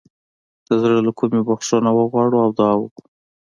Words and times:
د 0.67 0.69
زړه 0.81 0.97
له 1.07 1.11
کومې 1.19 1.41
بخښنه 1.47 1.91
وغواړو 1.93 2.37
او 2.45 2.49
دعا 2.57 2.73
وکړو. 2.79 3.05